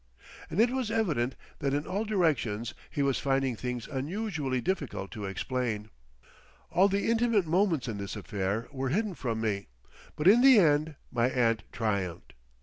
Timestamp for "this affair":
7.99-8.67